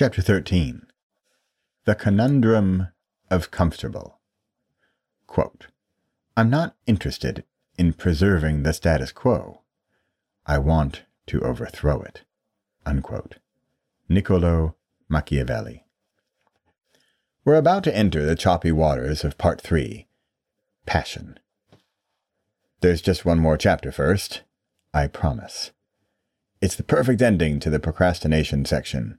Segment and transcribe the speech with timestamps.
[0.00, 0.86] Chapter 13
[1.84, 2.86] The Conundrum
[3.32, 4.20] of Comfortable.
[5.26, 5.66] Quote,
[6.36, 7.42] I'm not interested
[7.76, 9.62] in preserving the status quo.
[10.46, 12.22] I want to overthrow it.
[12.86, 13.38] Unquote.
[14.08, 14.76] Niccolo
[15.08, 15.84] Machiavelli.
[17.44, 20.06] We're about to enter the choppy waters of Part 3
[20.86, 21.40] Passion.
[22.82, 24.42] There's just one more chapter first,
[24.94, 25.72] I promise.
[26.60, 29.18] It's the perfect ending to the procrastination section.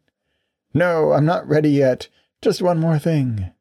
[0.73, 2.07] No, I'm not ready yet.
[2.41, 3.51] Just one more thing.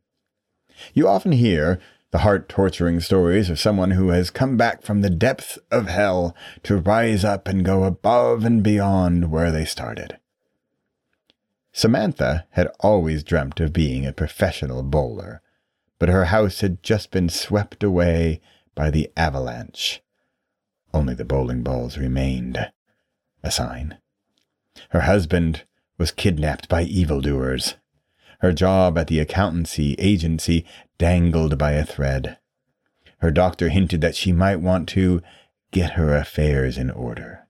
[0.94, 1.80] You often hear
[2.10, 6.34] the heart torturing stories of someone who has come back from the depths of hell
[6.62, 10.18] to rise up and go above and beyond where they started.
[11.72, 15.42] Samantha had always dreamt of being a professional bowler,
[15.98, 18.40] but her house had just been swept away
[18.74, 20.02] by the avalanche.
[20.94, 22.70] Only the bowling balls remained.
[23.42, 23.98] A sign.
[24.90, 25.64] Her husband
[25.98, 27.74] was kidnapped by evildoers.
[28.40, 30.64] Her job at the accountancy agency
[30.96, 32.38] dangled by a thread.
[33.18, 35.20] Her doctor hinted that she might want to
[35.72, 37.46] get her affairs in order.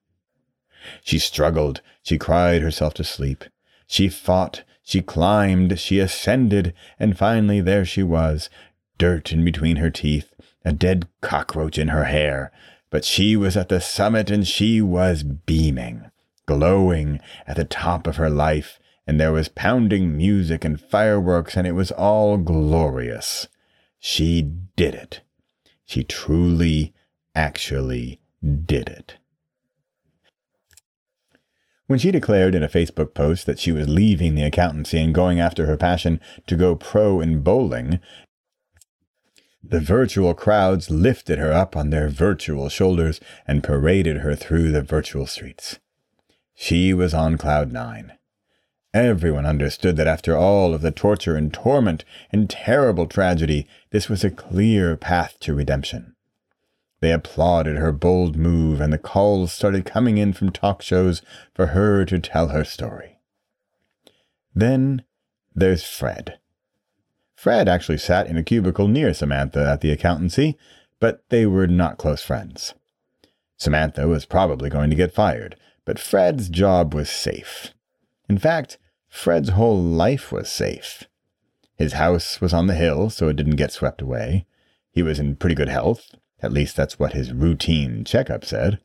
[1.04, 3.44] She struggled, she cried herself to sleep.
[3.86, 8.48] She fought, she climbed, she ascended, and finally there she was,
[8.96, 10.32] dirt in between her teeth,
[10.64, 12.50] a dead cockroach in her hair.
[12.88, 16.10] But she was at the summit and she was beaming
[16.48, 21.66] glowing at the top of her life, and there was pounding music and fireworks, and
[21.66, 23.46] it was all glorious.
[24.00, 24.42] She
[24.74, 25.20] did it.
[25.84, 26.94] She truly,
[27.34, 29.16] actually did it.
[31.86, 35.40] When she declared in a Facebook post that she was leaving the accountancy and going
[35.40, 38.00] after her passion to go pro in bowling,
[39.62, 44.82] the virtual crowds lifted her up on their virtual shoulders and paraded her through the
[44.82, 45.78] virtual streets.
[46.60, 48.14] She was on cloud nine.
[48.92, 54.24] Everyone understood that after all of the torture and torment and terrible tragedy, this was
[54.24, 56.16] a clear path to redemption.
[57.00, 61.22] They applauded her bold move, and the calls started coming in from talk shows
[61.54, 63.20] for her to tell her story.
[64.52, 65.04] Then
[65.54, 66.40] there's Fred.
[67.36, 70.58] Fred actually sat in a cubicle near Samantha at the accountancy,
[70.98, 72.74] but they were not close friends.
[73.56, 75.54] Samantha was probably going to get fired,
[75.88, 77.72] but Fred's job was safe.
[78.28, 78.76] In fact,
[79.08, 81.04] Fred's whole life was safe.
[81.76, 84.44] His house was on the hill, so it didn't get swept away.
[84.90, 86.14] He was in pretty good health.
[86.42, 88.80] At least that's what his routine checkup said.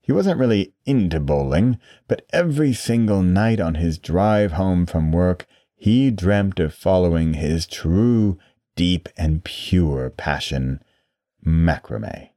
[0.00, 1.78] He wasn't really into bowling,
[2.08, 5.46] but every single night on his drive home from work,
[5.76, 8.38] he dreamt of following his true,
[8.76, 10.82] deep, and pure passion
[11.46, 12.30] macrame.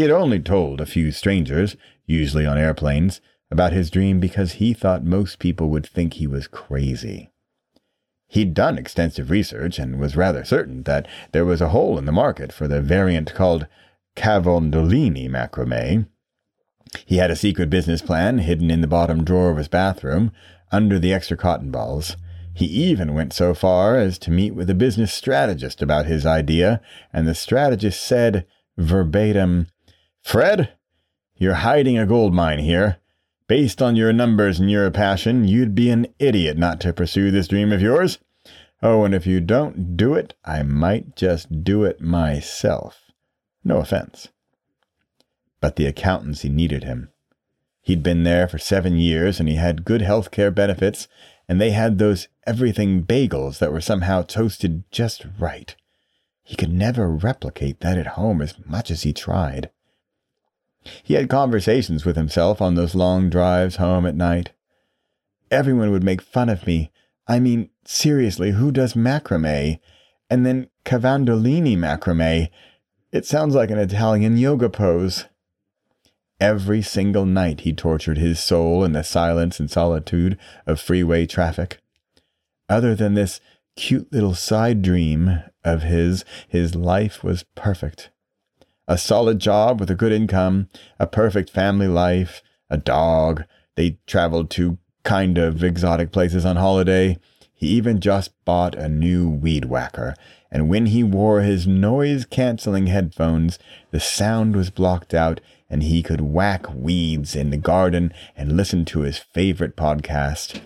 [0.00, 4.72] He had only told a few strangers, usually on airplanes, about his dream because he
[4.72, 7.32] thought most people would think he was crazy.
[8.26, 12.12] He'd done extensive research and was rather certain that there was a hole in the
[12.12, 13.66] market for the variant called
[14.16, 16.06] Cavondolini macrame.
[17.04, 20.32] He had a secret business plan hidden in the bottom drawer of his bathroom,
[20.72, 22.16] under the extra cotton balls.
[22.54, 26.80] He even went so far as to meet with a business strategist about his idea,
[27.12, 28.46] and the strategist said,
[28.78, 29.66] verbatim,
[30.22, 30.74] Fred,
[31.36, 32.98] you're hiding a gold mine here.
[33.46, 37.48] Based on your numbers and your passion, you'd be an idiot not to pursue this
[37.48, 38.18] dream of yours.
[38.82, 43.10] Oh, and if you don't do it, I might just do it myself.
[43.64, 44.28] No offense.
[45.60, 47.10] But the accountancy needed him.
[47.82, 51.08] He'd been there for seven years, and he had good health care benefits,
[51.48, 55.74] and they had those everything bagels that were somehow toasted just right.
[56.44, 59.70] He could never replicate that at home as much as he tried.
[61.02, 64.52] He had conversations with himself on those long drives home at night.
[65.50, 66.90] Everyone would make fun of me.
[67.26, 69.78] I mean, seriously, who does macrame?
[70.30, 72.48] And then cavandolini macrame.
[73.12, 75.26] It sounds like an Italian yoga pose.
[76.40, 81.78] Every single night he tortured his soul in the silence and solitude of freeway traffic.
[82.68, 83.40] Other than this
[83.76, 88.10] cute little side dream of his, his life was perfect
[88.90, 93.44] a solid job with a good income, a perfect family life, a dog.
[93.76, 97.16] They traveled to kind of exotic places on holiday.
[97.54, 100.16] He even just bought a new weed whacker,
[100.50, 103.60] and when he wore his noise canceling headphones,
[103.92, 108.84] the sound was blocked out and he could whack weeds in the garden and listen
[108.86, 110.60] to his favorite podcast,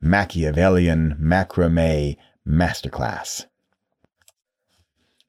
[0.00, 3.46] Machiavellian Macrame Masterclass.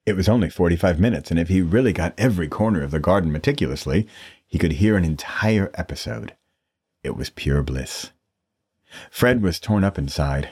[0.05, 3.31] It was only 45 minutes, and if he really got every corner of the garden
[3.31, 4.07] meticulously,
[4.47, 6.35] he could hear an entire episode.
[7.03, 8.11] It was pure bliss.
[9.09, 10.49] Fred was torn up inside.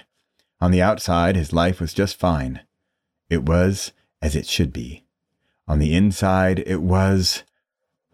[0.61, 2.61] On the outside, his life was just fine.
[3.29, 3.91] It was
[4.21, 5.05] as it should be.
[5.67, 7.43] On the inside, it was.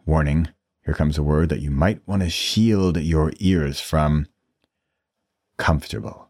[0.06, 0.50] Warning,
[0.84, 4.28] here comes a word that you might want to shield your ears from.
[5.58, 6.25] Comfortable.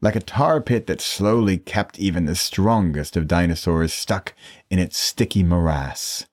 [0.00, 4.34] Like a tar pit that slowly kept even the strongest of dinosaurs stuck
[4.70, 6.26] in its sticky morass.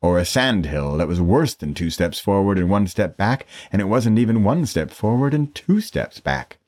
[0.00, 3.80] Or a sandhill that was worse than two steps forward and one step back, and
[3.80, 6.58] it wasn't even one step forward and two steps back.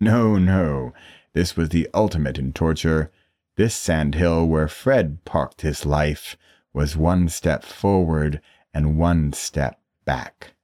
[0.00, 0.92] No, no,
[1.32, 3.10] this was the ultimate in torture.
[3.56, 6.36] This sandhill where Fred parked his life
[6.72, 8.40] was one step forward
[8.72, 10.54] and one step back.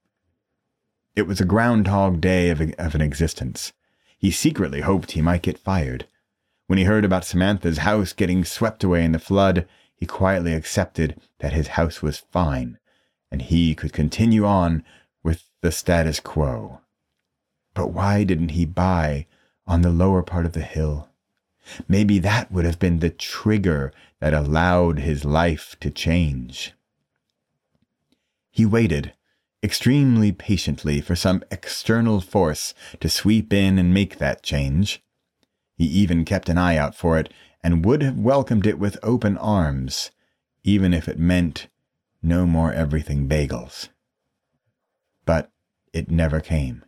[1.15, 3.73] It was a groundhog day of, of an existence.
[4.17, 6.07] He secretly hoped he might get fired.
[6.67, 11.19] When he heard about Samantha's house getting swept away in the flood, he quietly accepted
[11.39, 12.77] that his house was fine,
[13.31, 14.83] and he could continue on
[15.23, 16.81] with the status quo.
[17.73, 19.27] But why didn't he buy
[19.65, 21.09] on the lower part of the hill?
[21.87, 26.73] Maybe that would have been the trigger that allowed his life to change.
[28.49, 29.13] He waited
[29.63, 35.03] extremely patiently for some external force to sweep in and make that change.
[35.75, 37.31] He even kept an eye out for it
[37.63, 40.11] and would have welcomed it with open arms,
[40.63, 41.67] even if it meant
[42.21, 43.89] no more everything bagels.
[45.25, 45.51] But
[45.93, 46.83] it never came.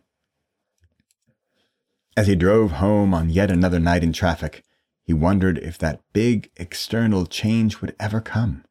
[2.16, 4.64] As he drove home on yet another night in traffic,
[5.02, 8.64] he wondered if that big external change would ever come.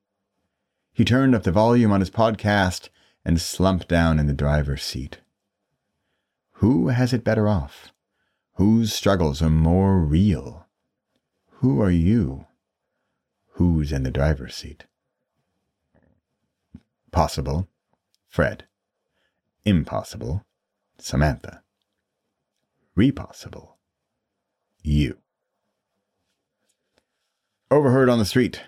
[0.94, 2.90] He turned up the volume on his podcast
[3.26, 5.20] and slumped down in the driver's seat.
[6.54, 7.92] Who has it better off?
[8.54, 10.68] Whose struggles are more real?
[11.60, 12.46] Who are you?
[13.54, 14.86] Who's in the driver's seat?
[17.12, 17.68] Possible,
[18.28, 18.66] Fred.
[19.66, 20.46] Impossible,
[20.98, 21.62] Samantha
[23.00, 23.78] repossible.
[24.84, 25.20] You.
[27.72, 28.62] Overheard on the street.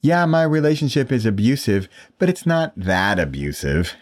[0.00, 1.88] Yeah, my relationship is abusive,
[2.18, 3.94] but it's not that abusive.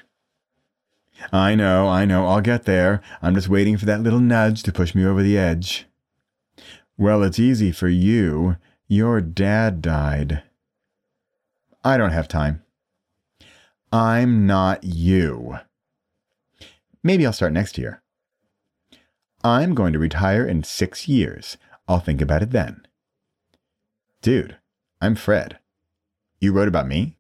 [1.33, 3.01] I know, I know, I'll get there.
[3.23, 5.87] I'm just waiting for that little nudge to push me over the edge.
[6.99, 8.57] Well, it's easy for you.
[8.89, 10.43] Your dad died.
[11.83, 12.63] I don't have time.
[13.93, 15.59] I'm not you.
[17.03, 18.03] Maybe I'll start next year.
[19.43, 21.57] I'm going to retire in six years.
[21.87, 22.87] I'll think about it then.
[24.23, 24.57] Dude,
[25.01, 25.59] I'm Fred.
[26.45, 27.17] You wrote about me?